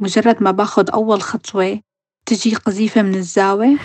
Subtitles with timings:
[0.00, 1.80] مجرد ما باخد أول خطوة
[2.26, 3.76] تجي قذيفة من الزاوية.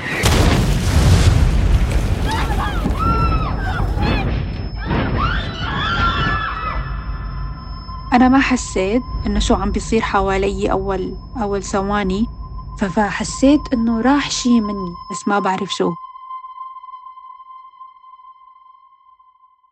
[8.14, 12.26] أنا ما حسيت إنه شو عم بيصير حوالي أول أول ثواني
[12.80, 15.92] فحسيت إنه راح شي مني بس ما بعرف شو.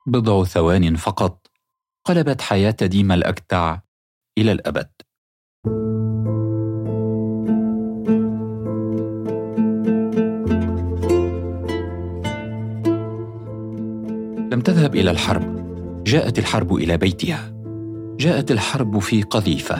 [0.05, 1.47] بضع ثوان فقط.
[2.05, 3.79] قلبت حياة ديما الأكتع
[4.37, 4.91] إلى الأبد.
[14.59, 15.43] لم تذهب إلى الحرب.
[16.03, 17.53] جاءت الحرب إلى بيتها.
[18.19, 19.77] جاءت الحرب في قذيفة.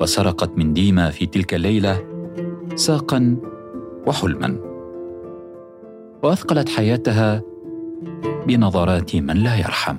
[0.00, 2.00] وسرقت من ديما في تلك الليلة
[2.74, 3.36] ساقا
[4.06, 4.56] وحلما.
[6.22, 7.42] وأثقلت حياتها
[8.46, 9.96] بنظرات من لا يرحم.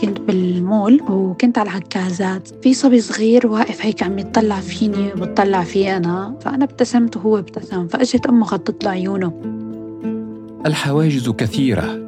[0.00, 5.96] كنت بالمول وكنت على العكازات في صبي صغير واقف هيك عم يطلع فيني وبتطلع فيه
[5.96, 6.36] أنا.
[6.40, 7.88] فأنا ابتسمت وهو ابتسم.
[7.88, 9.32] فأجت أمه غطت له عيونه.
[10.66, 12.05] الحواجز كثيرة.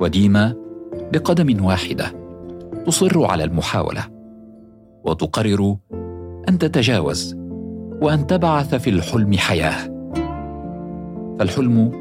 [0.00, 0.54] وديما
[1.12, 2.12] بقدم واحدة
[2.86, 4.04] تصر على المحاولة
[5.04, 5.76] وتقرر
[6.48, 7.34] أن تتجاوز
[8.02, 9.98] وأن تبعث في الحلم حياة.
[11.38, 11.92] فالحلم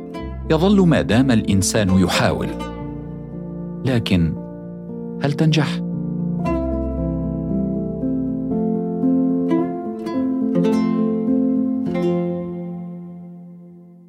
[0.52, 2.48] يظل ما دام الإنسان يحاول
[3.86, 4.36] لكن
[5.24, 5.68] هل تنجح؟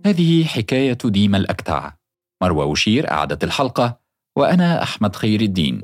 [0.07, 1.98] هذه حكاية ديما الأكتع.
[2.43, 3.99] مروى وشير اعدت الحلقة
[4.37, 5.83] وأنا أحمد خير الدين.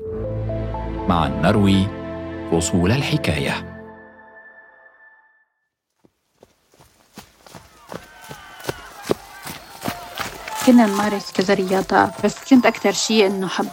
[1.07, 1.87] معا نروي
[2.51, 3.75] فصول الحكاية.
[10.67, 13.65] كنا نمارس كذا رياضات بس كنت أكثر شيء إنه حب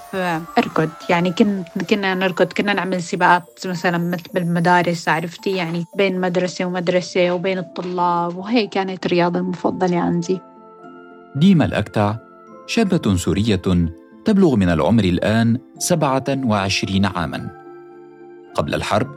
[0.58, 0.90] أركض.
[1.10, 7.30] يعني كنت كنا نركض كنا نعمل سباقات مثلا مثل بالمدارس عرفتي؟ يعني بين مدرسة ومدرسة
[7.30, 10.40] وبين الطلاب وهي كانت الرياضة المفضلة عندي.
[11.36, 12.14] ديما الأكتع
[12.72, 13.62] شابة سورية
[14.24, 17.50] تبلغ من العمر الآن سبعة وعشرين عاماً.
[18.54, 19.14] قبل الحرب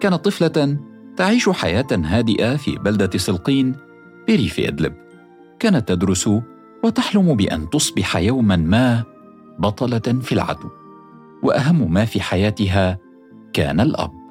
[0.00, 0.78] كانت طفلة
[1.16, 3.74] تعيش حياة هادئة في بلدة سلقين
[4.28, 4.94] بريف إدلب.
[5.58, 6.30] كانت تدرس
[6.84, 9.04] وتحلم بأن تصبح يوما ما
[9.58, 10.68] بطلة في العدو.
[11.42, 12.98] وأهم ما في حياتها
[13.52, 14.21] كان الأب.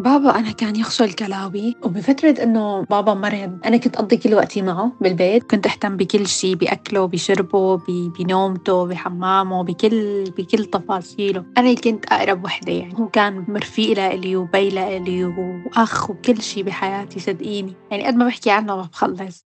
[0.00, 4.92] بابا أنا كان يغسل كلاوي وبفترة إنه بابا مرض أنا كنت أقضي كل وقتي معه
[5.00, 5.50] بالبيت.
[5.50, 7.80] كنت أهتم بكل شيء بأكله بشربه
[8.18, 11.44] بنومته بحمامه بكل بكل تفاصيله.
[11.58, 12.94] أنا كنت أقرب وحدة يعني.
[12.98, 17.74] هو كان مرفيق لإلي وبي لإلي وأخ وكل شيء بحياتي صدقيني.
[17.90, 19.46] يعني قد ما بحكي عنه ما بخلص.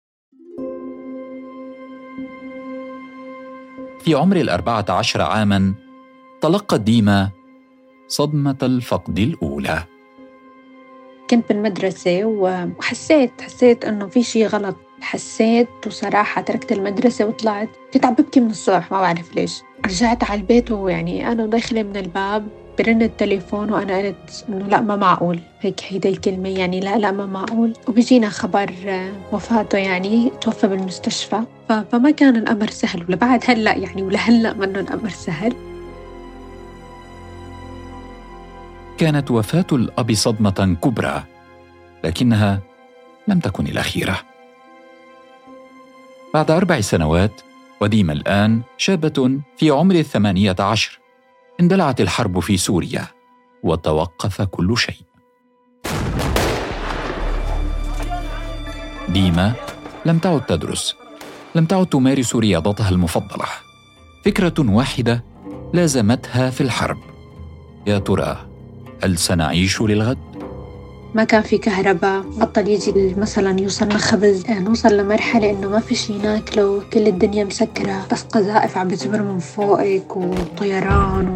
[4.00, 5.74] في عمر الأربعة عشر عاماً
[6.40, 7.30] تلقت ديما
[8.08, 9.84] صدمة الفقد الأولى.
[11.32, 14.76] كنت بالمدرسة وحسيت حسيت إنه في شي غلط.
[15.00, 17.68] حسيت وصراحة تركت المدرسة وطلعت.
[17.94, 19.62] كنت عم ببكي من الصبح ما بعرف ليش.
[19.86, 22.48] رجعت على البيت ويعني أنا داخلة من الباب
[22.78, 25.38] برن التليفون وأنا قلت إنه لا ما معقول.
[25.60, 27.72] هيك هيدا الكلمة يعني لا لا ما معقول.
[27.88, 28.72] وبيجينا خبر
[29.32, 31.42] وفاته يعني توفى بالمستشفى.
[31.68, 33.04] فما كان الأمر سهل.
[33.08, 35.52] ولبعد هلأ يعني ولهلأ منه الأمر سهل.
[38.98, 41.24] كانت وفاة الأب صدمة كبرى
[42.04, 42.60] لكنها
[43.28, 44.18] لم تكن الأخيرة.
[46.34, 47.40] بعد أربع سنوات
[47.80, 50.98] وديما الآن شابة في عمر الثمانية عشر
[51.60, 53.06] اندلعت الحرب في سوريا
[53.62, 54.96] وتوقف كل شيء.
[59.08, 59.52] ديما
[60.06, 60.96] لم تعد تدرس
[61.54, 63.46] لم تعد تمارس رياضتها المفضلة.
[64.24, 65.24] فكرة واحدة
[65.72, 66.98] لازمتها في الحرب.
[67.86, 68.51] يا ترى
[69.04, 70.18] هل سنعيش للغد؟
[71.14, 72.20] ما كان في كهرباء.
[72.20, 74.46] بطل يجي مثلا يوصلنا خبز.
[74.46, 78.06] يعني نوصل لمرحلة إنه ما في شي ناكله كل الدنيا مسكرة.
[78.12, 81.28] بس قذائف عم بتمر من فوقك وطيران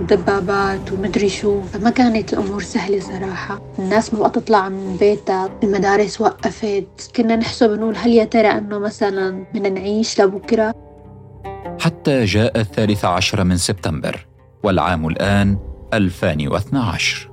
[0.00, 1.62] ودبابات ومدري شو.
[1.62, 3.60] فما كانت الأمور سهلة صراحة.
[3.78, 5.50] الناس ما بقى تطلع من بيتها.
[5.62, 7.10] المدارس وقفت.
[7.16, 10.74] كنا نحسب نقول هل يا ترى أنه مثلا بدنا نعيش لبكرة؟
[11.80, 14.26] حتى جاء الثالث عشر من سبتمبر
[14.62, 15.58] والعام الآن
[15.96, 17.30] 2012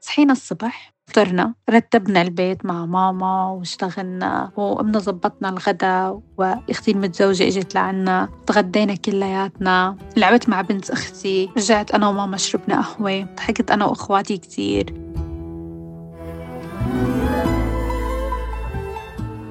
[0.00, 8.28] صحينا الصبح فطرنا رتبنا البيت مع ماما واشتغلنا وقمنا زبطنا الغداء وأختي المتزوجة إجت لعنا
[8.46, 14.94] تغدينا كلياتنا لعبت مع بنت أختي رجعت أنا وماما شربنا قهوة ضحكت أنا وأخواتي كثير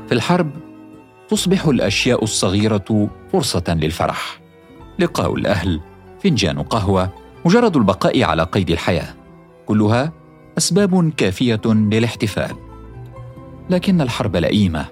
[0.08, 0.52] في الحرب
[1.30, 4.41] تصبح الأشياء الصغيرة فرصة للفرح.
[5.00, 5.82] لقاء الأهل
[6.24, 7.14] فنجان قهوة
[7.46, 9.16] مجرد البقاء على قيد الحياة.
[9.66, 10.14] كلها
[10.58, 12.56] أسباب كافية للاحتفال.
[13.70, 14.86] لكن الحرب لئيمة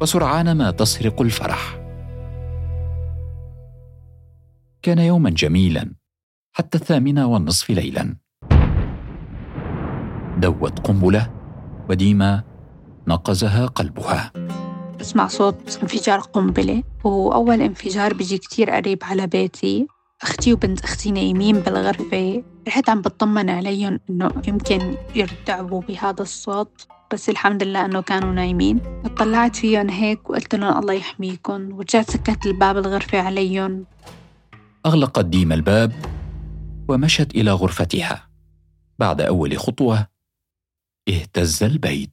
[0.00, 1.80] وسرعان ما تسرق الفرح.
[4.82, 5.92] كان يوما جميلا
[6.52, 8.16] حتى الثامنة والنصف ليلا.
[10.38, 11.30] دوت قنبلة
[11.88, 12.42] وديما
[13.08, 14.32] نقزها قلبها.
[15.00, 19.86] بسمع صوت انفجار قنبلة وأول انفجار بيجي كتير قريب على بيتي.
[20.22, 22.42] أختي وبنت أختي نايمين بالغرفة.
[22.68, 28.80] رحت عم بطمن عليهم إنه يمكن يرتعبوا بهذا الصوت بس الحمد لله إنه كانوا نايمين.
[29.04, 33.84] اطلعت فيهم هيك وقلت لهم الله يحميكم ورجعت سكرت الباب الغرفة عليهم.
[34.86, 35.92] أغلقت ديما الباب
[36.88, 38.28] ومشت إلى غرفتها.
[38.98, 40.06] بعد أول خطوة
[41.08, 42.10] اهتز البيت.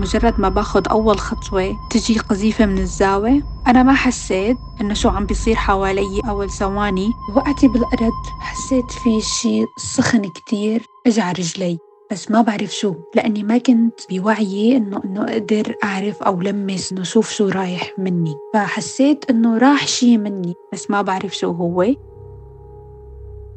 [0.00, 5.26] مجرد ما باخد أول خطوة تجي قذيفة من الزاوية أنا ما حسيت إنه شو عم
[5.26, 7.10] بيصير حوالي أول ثواني.
[7.36, 11.78] وقعتي بالأرض حسيت في شي سخن كتير إجا على رجلي.
[12.10, 17.02] بس ما بعرف شو لأني ما كنت بوعي إنه إنه أقدر أعرف أو لمس إنه
[17.02, 18.34] شوف شو رايح مني.
[18.54, 21.86] فحسيت إنه راح شي مني بس ما بعرف شو هو.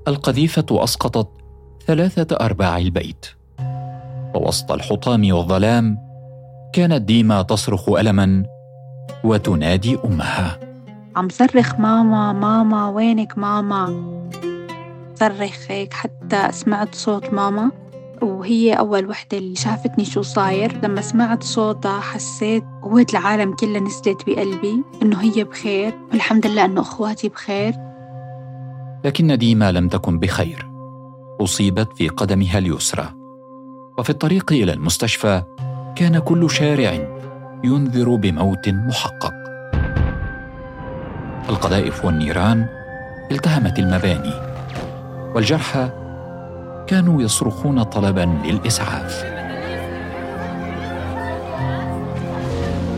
[0.07, 1.29] القذيفة أسقطت
[1.87, 3.25] ثلاثة أرباع البيت.
[4.35, 6.12] ووسط الحطام والظلام
[6.73, 8.45] كانت ديما تصرخ ألما
[9.23, 10.59] وتنادي أمها.
[11.15, 14.03] عم صرخ ماما ماما وينك ماما؟
[15.15, 17.71] صرخ هيك حتى سمعت صوت ماما
[18.21, 20.79] وهي أول وحدة اللي شافتني شو صاير.
[20.83, 26.81] لما سمعت صوتها حسيت قوة العالم كلها نزلت بقلبي إنه هي بخير والحمد لله إنه
[26.81, 27.73] أخواتي بخير.
[29.05, 30.69] لكن ديما لم تكن بخير.
[31.41, 33.09] أصيبت في قدمها اليسرى.
[33.97, 35.43] وفي الطريق إلى المستشفى
[35.95, 36.93] كان كل شارع
[37.63, 39.33] ينذر بموت محقق.
[41.49, 42.65] القذائف والنيران
[43.31, 44.33] التهمت المباني
[45.35, 45.89] والجرحى
[46.87, 49.23] كانوا يصرخون طلبا للإسعاف.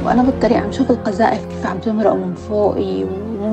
[0.04, 3.04] وأنا بالطريق عم شوف القذائف كيف عم تمرق من فوقي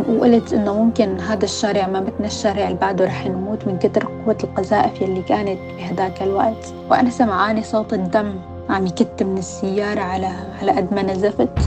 [0.08, 4.38] وقلت إنه ممكن هذا الشارع ما مثل الشارع اللي بعده رح نموت من كتر قوة
[4.44, 6.74] القذائف يلي كانت بهداك الوقت.
[6.90, 8.51] وأنا سمعاني صوت الدم.
[8.70, 10.26] عم يكت من السيارة على
[10.60, 11.58] على قد ما نزفت.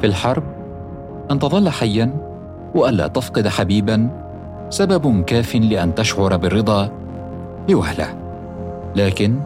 [0.00, 0.42] في الحرب
[1.30, 2.10] أن تظل حيا
[2.74, 4.08] وألا تفقد حبيبا
[4.70, 6.90] سبب كاف لأن تشعر بالرضا
[7.68, 8.06] لوهلة
[8.96, 9.40] لكن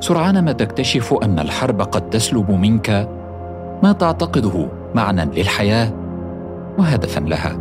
[0.00, 3.08] سرعان ما تكتشف أن الحرب قد تسلب منك
[3.82, 5.92] ما تعتقده معنى للحياة
[6.78, 7.56] وهدفا لها.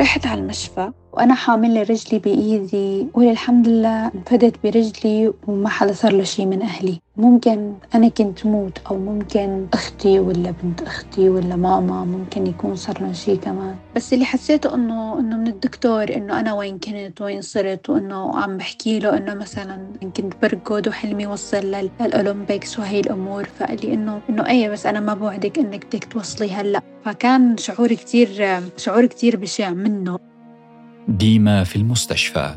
[0.00, 0.92] رحت على المشفى.
[1.12, 6.98] وأنا حاملة رجلي بإيدي الحمد لله انفدت برجلي وما حدا صار له شي من أهلي.
[7.16, 13.00] ممكن أنا كنت موت أو ممكن أختي ولا بنت أختي ولا ماما ممكن يكون صار
[13.00, 13.76] لهم شي كمان.
[13.96, 18.56] بس اللي حسيته إنه إنه من الدكتور إنه أنا وين كنت وين صرت وإنه عم
[18.56, 19.86] بحكي له إنه مثلا
[20.16, 23.44] كنت بركض وحلمي وصل للأولمبيكس وهي الأمور.
[23.44, 26.82] فقال لي إنه إنه أي بس أنا ما بوعدك إنك بدك توصلي هلأ.
[27.04, 30.31] فكان شعور كتير شعور كتير بشع منه.
[31.08, 32.54] ديما في المستشفى.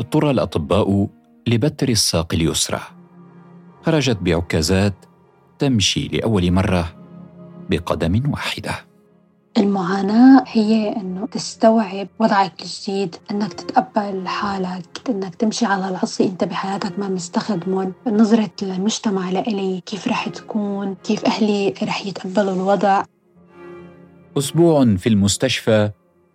[0.00, 1.08] اضطر الأطباء
[1.46, 2.80] لبتر الساق اليسرى.
[3.82, 4.94] خرجت بعكازات
[5.58, 6.94] تمشي لأول مرة
[7.70, 8.72] بقدم واحدة.
[9.58, 16.98] المعاناة هي إنه تستوعب وضعك الجديد إنك تتقبل حالك إنك تمشي على العصي أنت بحياتك
[16.98, 23.02] ما مستخدمهم نظرة المجتمع لإلي كيف رح تكون كيف أهلي رح يتقبلوا الوضع.
[24.38, 25.90] أسبوع في المستشفى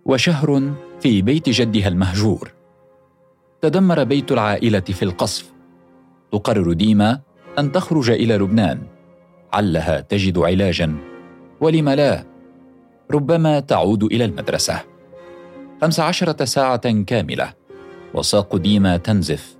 [0.05, 2.51] وشهر في بيت جدها المهجور.
[3.61, 5.51] تدمر بيت العائلة في القصف.
[6.31, 7.19] تقرر ديما
[7.59, 8.81] أن تخرج إلى لبنان.
[9.53, 10.95] علها تجد علاجا.
[11.61, 12.23] ولم لا؟
[13.11, 14.81] ربما تعود إلى المدرسة.
[15.81, 17.53] خمس عشرة ساعة كاملة.
[18.13, 19.55] وساق ديما تنزف.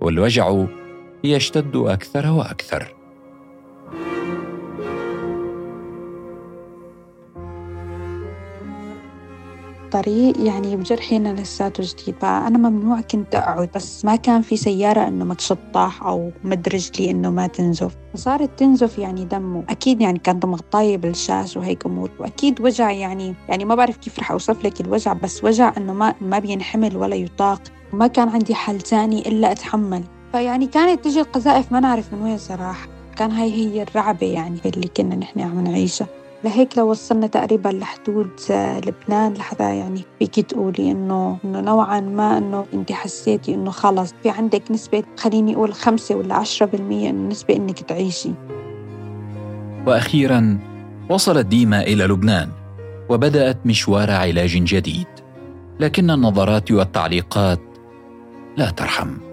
[0.00, 0.64] والوجع
[1.24, 2.95] يشتد أكثر وأكثر.
[9.86, 12.14] الطريق يعني بجرحي أنا لساته جديد.
[12.20, 17.10] فأنا ممنوع كنت أقعد بس ما كان في سيارة إنه ما تشطح أو مد رجلي
[17.10, 17.96] إنه ما تنزف.
[18.14, 22.10] فصارت تنزف يعني دمه أكيد يعني كانت مغطاية بالشاش وهيك أمور.
[22.20, 26.14] وأكيد وجع يعني يعني ما بعرف كيف رح أوصف لك الوجع بس وجع إنه ما
[26.20, 27.62] ما بينحمل ولا يطاق.
[27.92, 30.04] ما كان عندي حل تاني إلا أتحمل.
[30.32, 32.88] فيعني كانت تجي القذائف ما نعرف من وين صراحة.
[33.16, 36.06] كان هاي هي الرعبة يعني اللي كنا نحن عم نعيشها.
[36.44, 38.30] لهيك لو وصلنا تقريبا لحدود
[38.86, 44.14] لبنان لحظة يعني فيكي تقولي إنه إنه نوعا ما إنه أنت حسيتي إنه خلص.
[44.22, 48.30] في عندك نسبة خليني أقول خمسة ولا عشرة بالمية إنه نسبة إنك تعيشي.
[49.86, 50.58] وأخيرا
[51.10, 52.50] وصلت ديما إلى لبنان
[53.08, 55.06] وبدأت مشوار علاج جديد
[55.80, 57.60] لكن النظرات والتعليقات
[58.56, 59.25] لا ترحم.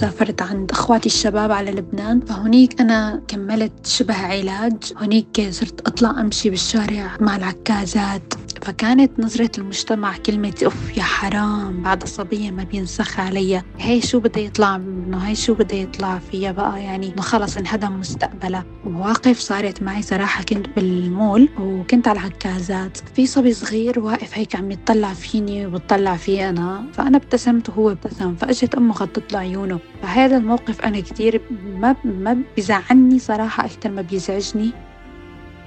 [0.00, 4.92] سافرت عند أخواتي الشباب على لبنان فهنيك أنا كملت شبه علاج.
[4.96, 8.34] هنيك صرت أطلع أمشي بالشارع مع العكازات.
[8.62, 13.62] فكانت نظرة المجتمع كلمة أوف يا حرام بعد صبية ما بينسخ عليا.
[13.78, 18.00] هي شو بده يطلع منه؟ هي شو بده يطلع فيها بقى؟ يعني إنه خلص انهدم
[18.00, 24.56] مستقبلها مواقف صارت معي صراحة كنت بالمول وكنت على العكازات في صبي صغير واقف هيك
[24.56, 26.84] عم يطلع فيني وبتطلع في أنا.
[26.92, 29.78] فأنا ابتسمت وهو ابتسم فأجت أمه غطت له عيونه.
[30.02, 31.40] فهذا الموقف أنا كثير
[31.78, 34.70] ما ما بيزعلني صراحة أكثر ما بيزعجني.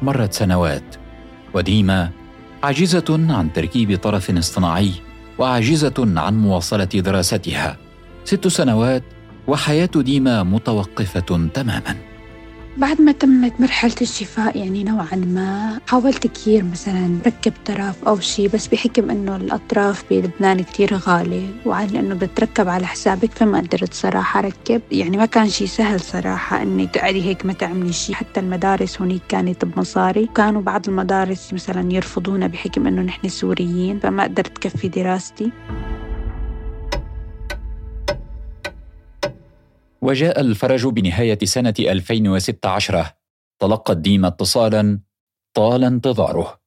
[0.01, 0.95] مرت سنوات
[1.53, 2.09] وديما
[2.63, 4.91] عاجزة عن تركيب طرف اصطناعي
[5.38, 7.77] وعاجزة عن مواصلة دراستها.
[8.25, 9.03] ست سنوات
[9.48, 12.12] وحياة ديما متوقفة تماماً.
[12.77, 18.49] بعد ما تمت مرحلة الشفاء يعني نوعا ما حاولت كثير مثلا ركب طرف أو شيء
[18.49, 24.41] بس بحكم إنه الأطراف بلبنان كثير غالي وعن إنه بتركب على حسابك فما قدرت صراحة
[24.41, 29.01] ركب يعني ما كان شيء سهل صراحة إنك تقعدي هيك ما تعملي شيء حتى المدارس
[29.01, 30.29] هنيك كانت بمصاري.
[30.35, 35.51] كانوا بعض المدارس مثلا يرفضونا بحكم إنه نحن سوريين فما قدرت كفي دراستي.
[40.03, 43.05] وجاء الفرج بنهاية سنة 2016
[43.62, 45.00] تلقت ديما اتصالا
[45.55, 46.60] طال انتظاره.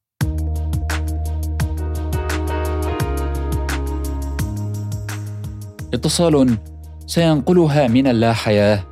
[5.95, 6.59] اتصال
[7.07, 8.85] سينقلها من اللا حياه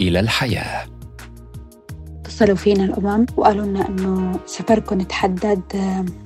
[0.00, 0.86] إلى الحياة.
[2.20, 5.62] اتصلوا فينا الأمم وقالوا لنا إنه سفركم تحدد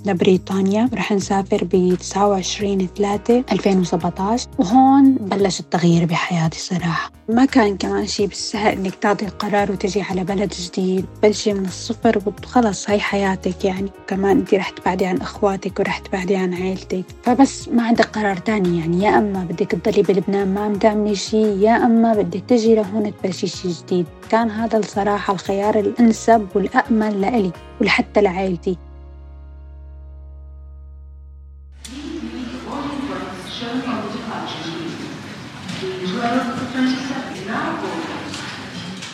[0.07, 0.89] لبريطانيا.
[0.95, 7.13] رح نسافر ب 29 3 2017 وهون بلش التغيير بحياتي صراحة.
[7.33, 12.23] ما كان كمان شيء بالسهل إنك تاخذي القرار وتجي على بلد جديد بلشي من الصفر
[12.27, 13.91] وخلص هاي حياتك يعني.
[14.07, 18.79] كمان أنت رح تبعدي عن أخواتك ورح تبعدي عن عائلتك فبس ما عندك قرار تاني
[18.79, 19.05] يعني.
[19.05, 23.47] يا أما بدك تضلي بلبنان ما عم تعملي شيء يا أما بدك تجي لهون تبلشي
[23.47, 24.07] شيء جديد.
[24.31, 28.79] كان هذا الصراحة الخيار الأنسب والأأمن لإلي ولحتى لعائلتي.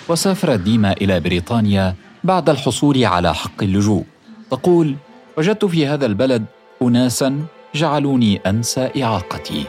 [0.08, 4.04] وسافرت ديما إلى بريطانيا بعد الحصول على حق اللجوء.
[4.50, 4.96] تقول
[5.38, 6.44] وجدت في هذا البلد
[6.82, 9.64] أناسا جعلوني أنسى إعاقتي.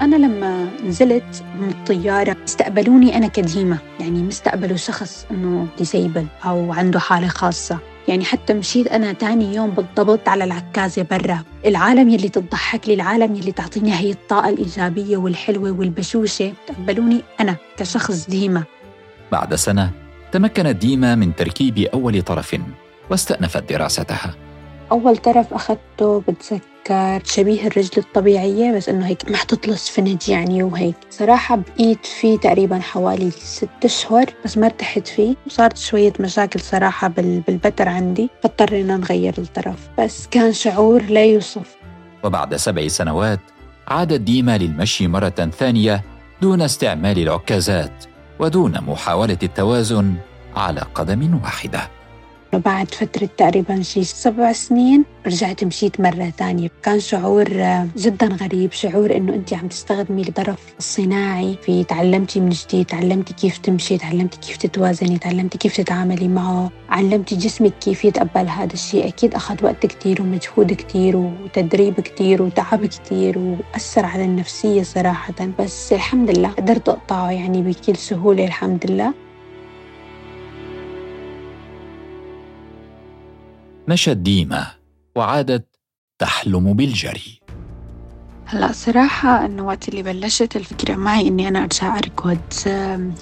[0.00, 7.00] أنا لما نزلت من الطيارة استقبلوني أنا كديمة يعني مستقبلوا شخص إنه ديسيبل أو عنده
[7.00, 7.93] حالة خاصة.
[8.08, 11.42] يعني حتى مشيت أنا تاني يوم بالضبط على العكازة برا.
[11.66, 18.26] العالم يلي تضحك لي العالم يلي تعطيني هي الطاقة الإيجابية والحلوة والبشوشة تقبلوني أنا كشخص
[18.26, 18.64] ديمة
[19.32, 19.90] بعد سنة
[20.32, 22.56] تمكنت ديما من تركيب أول طرف
[23.10, 24.34] واستأنفت دراستها.
[24.94, 29.76] أول طرف أخذته بتذكر شبيه الرجل الطبيعية بس إنه هيك محطوط له
[30.28, 30.94] يعني وهيك.
[31.10, 35.34] صراحة بقيت فيه تقريبا حوالي ست أشهر بس ما ارتحت فيه.
[35.46, 38.30] وصارت شوية مشاكل صراحة بالبتر عندي.
[38.42, 39.88] فاضطرينا نغير الطرف.
[39.98, 41.76] بس كان شعور لا يوصف.
[42.24, 43.40] وبعد سبع سنوات
[43.88, 46.02] عادت ديما للمشي مرة ثانية
[46.42, 48.04] دون استعمال العكازات
[48.38, 50.14] ودون محاولة التوازن
[50.56, 52.03] على قدم واحدة.
[52.58, 58.72] بعد فترة تقريبا شي سبع سنين رجعت مشيت مرة ثانية كان شعور آه، جدا غريب
[58.72, 64.38] شعور إنه انت عم تستخدمي الظرف الصناعي في تعلمتي من جديد تعلمتي كيف تمشي تعلمتي
[64.38, 69.08] كيف تتوازني تعلمتي كيف تتعاملي معه علمتي جسمك كيف يتقبل هذا الشيء.
[69.08, 75.34] أكيد أخذ وقت كتير ومجهود كتير وتدريب كتير وتعب كتير وأثر على النفسية صراحة.
[75.58, 79.23] بس الحمد لله قدرت أقطعه يعني بكل سهولة الحمد لله.
[83.88, 84.66] مشت ديما
[85.16, 85.76] وعادت
[86.18, 87.40] تحلم بالجري.
[88.46, 92.38] هلا صراحة إنه وقت اللي بلشت الفكرة معي إني أنا أرجع أركض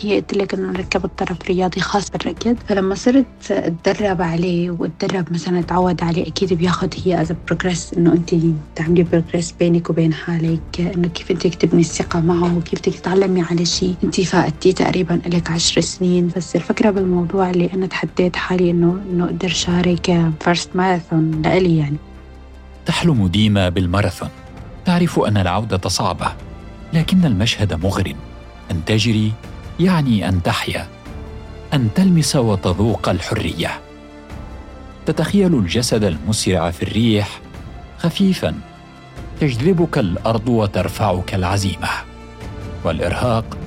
[0.00, 2.56] هي قلت لك إنه ركبت طرف رياضي خاص بالركض.
[2.68, 8.34] فلما صرت أتدرب عليه وأتدرب مثلا أتعود عليه أكيد بياخد هي as progress إنه أنت
[8.76, 13.64] تعملي progress بينك وبين حالك إنه كيف أنت تبني الثقة معه وكيف بدك تتعلمي على
[13.64, 13.94] شيء.
[14.04, 16.30] أنت فاتي تقريبا لك عشر سنين.
[16.36, 21.96] بس الفكرة بالموضوع اللي أنا تحديت حالي إنه إنه أقدر شارك first marathon لإلي يعني.
[22.86, 24.28] تحلم ديما بالماراثون.
[24.84, 26.32] تعرف أن العودة صعبة
[26.92, 28.14] لكن المشهد مغر
[28.70, 29.32] أن تجري
[29.80, 30.88] يعني أن تحيا
[31.74, 33.80] أن تلمس وتذوق الحرية.
[35.06, 37.40] تتخيل الجسد المسرع في الريح
[37.98, 38.54] خفيفا
[39.40, 41.88] تجذبك الأرض وترفعك العزيمة.
[42.84, 43.58] والإرهاق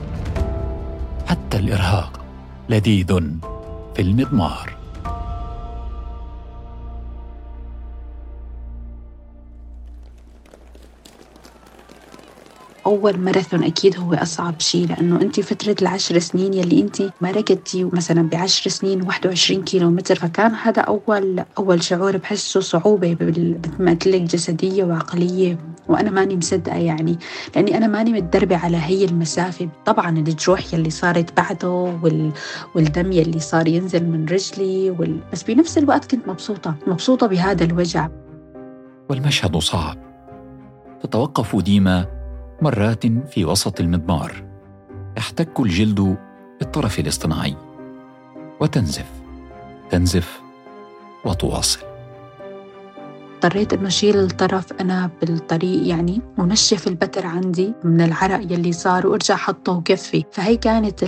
[1.28, 2.20] حتى الإرهاق
[2.70, 3.20] لذيذ
[3.96, 4.78] في المضمار.
[12.86, 17.84] أول ماراثون أكيد هو أصعب شيء لأنه أنت فترة العشر سنين يلي أنت ما ركضتي
[17.84, 23.92] مثلا بعشر سنين 21 كيلو متر فكان هذا أول أول شعور بحسه صعوبة مثل ما
[23.92, 27.18] قلت لك جسدية وعقلية وأنا ماني مصدقة يعني
[27.56, 29.70] لأني أنا ماني متدربة على هي المسافة.
[29.86, 31.70] طبعا الجروح يلي صارت بعده
[32.04, 32.32] وال...
[32.76, 35.20] والدم يلي صار ينزل من رجلي وال...
[35.34, 38.10] بس بنفس الوقت كنت مبسوطة مبسوطة بهذا الوجع.
[39.10, 39.98] والمشهد صعب.
[41.04, 42.25] تتوقف ديما
[42.62, 44.44] مرات في وسط المضمار
[45.18, 46.18] يحتك الجلد
[46.60, 47.56] بالطرف الاصطناعي.
[48.60, 49.12] وتنزف.
[49.90, 50.42] تنزف.
[51.26, 51.95] وتواصل.
[53.46, 59.36] اضطريت انه اشيل الطرف أنا بالطريق يعني ونشف البتر عندي من العرق يلي صار وارجع
[59.36, 61.04] حطه وكفي فهي كانت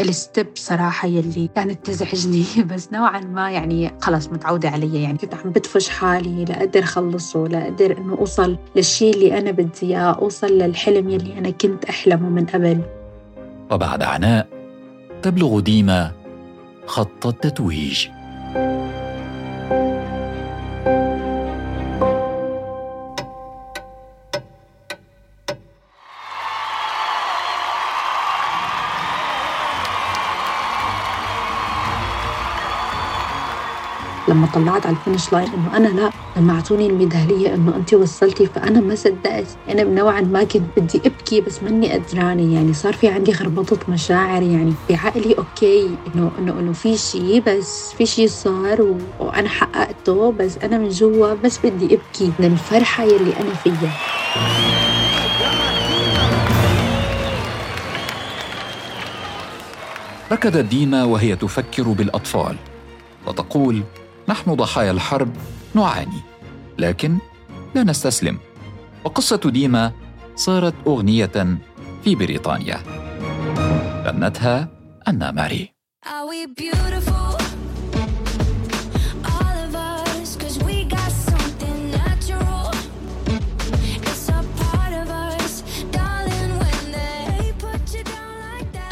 [0.00, 2.44] الستيب صراحة يلي كانت تزعجني.
[2.70, 5.02] بس نوعا ما يعني خلص متعودة علي.
[5.02, 10.12] يعني كنت عم بدفش حالي لاقدر اخلصه لاقدر إنه أوصل للشيء اللي أنا بدي إياه
[10.12, 12.80] أوصل للحلم يلي أنا كنت أحلمه من قبل.
[13.70, 14.48] وبعد عناء
[15.22, 16.12] تبلغ ديما
[16.86, 18.08] خط التتويج.
[34.32, 38.46] لما طلعت على ال finish line إنه أنا لا لما اعطوني الميداليه إنه أنت وصلتي
[38.46, 39.46] فأنا ما صدقت.
[39.68, 44.42] أنا نوعا ما كنت بدي أبكي بس مني قدرانة يعني صار في عندي خربطة مشاعر
[44.42, 50.58] يعني بعقلي okay إنه إنه إنه في شيء بس في شيء صار وأنا حققته بس
[50.58, 53.92] أنا من جوا بس بدي أبكي من الفرحه يلي أنا فيها.
[60.32, 62.56] ركضت ديما وهي تفكر بالأطفال
[63.26, 63.82] وتقول
[64.28, 65.36] نحن ضحايا الحرب
[65.74, 66.20] نعاني
[66.78, 67.18] لكن
[67.74, 68.38] لا نستسلم.
[69.04, 69.92] وقصة ديما
[70.36, 71.58] صارت أغنية
[72.04, 72.78] في بريطانيا.
[74.04, 74.68] غنتها
[75.08, 75.72] أنا ماري.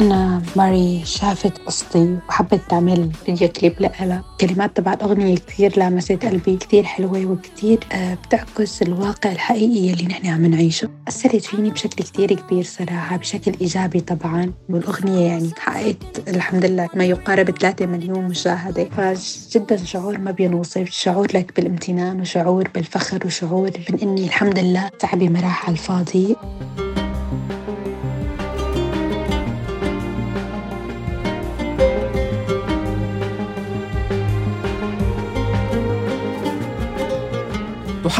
[0.00, 6.56] أنا ماري شافت قصتي وحبت تعمل فيديو كليب لها كلمات تبع الأغنية كثير لامست قلبي
[6.56, 10.88] كثير حلوة وكثير آه، بتعكس الواقع الحقيقي اللي نحن عم نعيشه.
[11.08, 14.52] أثرت فيني بشكل كثير كبير صراحة بشكل إيجابي طبعا.
[14.68, 18.84] والأغنية يعني حققت الحمد لله ما يقارب 3 مليون مشاهدة.
[18.84, 25.28] فجدا شعور ما بينوصف شعور لك بالامتنان وشعور بالفخر وشعور من إني الحمد لله تعبي
[25.28, 26.36] ما راح على الفاضي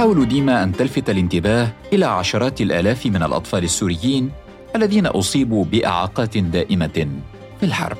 [0.01, 4.31] تحاول ديما أن تلفت الانتباه إلى عشرات الآلاف من الأطفال السوريين
[4.77, 7.09] الذين أصيبوا بإعاقات دائمة
[7.61, 7.97] في الحرب.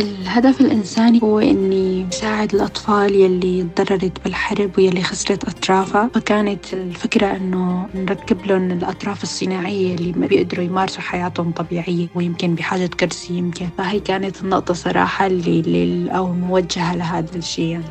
[0.00, 6.10] الهدف الإنساني هو إني ساعد الأطفال يلي تضررت بالحرب ويلي خسرت أطرافها.
[6.14, 12.86] فكانت الفكرة إنه نركب لهم الأطراف الصناعية اللي ما بيقدروا يمارسوا حياتهم طبيعية ويمكن بحاجة
[12.86, 13.68] كرسي يمكن.
[13.78, 17.64] فهي كانت النقطة صراحة اللي, اللي أو موجهة لهذا الشيء.
[17.64, 17.84] يعني.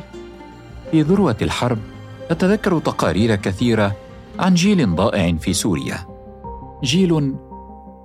[0.90, 1.78] في ذروة الحرب
[2.30, 3.96] أتذكر تقارير كثيرة
[4.38, 6.06] عن جيل ضائع في سوريا.
[6.84, 7.34] جيل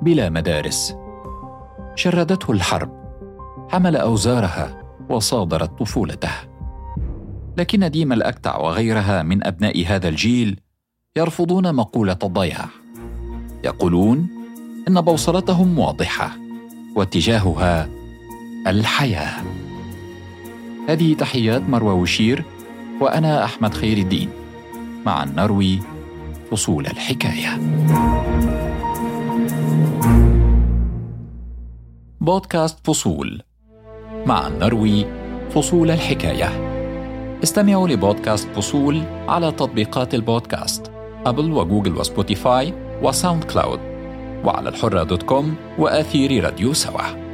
[0.02, 0.96] بلا مدارس.
[1.96, 3.00] شردته الحرب.
[3.70, 6.32] حمل أوزارها وصادرت طفولته.
[7.58, 10.60] لكن ديما الأكتع وغيرها من أبناء هذا الجيل
[11.18, 12.66] يرفضون مقولة الضياع
[13.64, 14.28] يقولون
[14.88, 16.32] إن بوصلتهم واضحة
[16.96, 17.90] واتجاهها
[18.68, 19.44] الحياة.
[20.90, 22.46] هذه تحيات مروى وشير
[23.02, 24.30] وأنا أحمد خير الدين.
[25.06, 25.80] معا نروي
[26.52, 27.60] فصول الحكاية.
[32.22, 33.42] بودكاست فصول.
[34.26, 35.06] مع نروي
[35.50, 36.70] فصول الحكاية.
[37.44, 40.92] استمعوا لبودكاست فصول على تطبيقات البودكاست
[41.26, 42.74] Apple و Google و Spotify و
[43.04, 43.80] SoundCloud.
[44.46, 47.29] وعلى الحرة دوت كوم وآثير راديو سوا.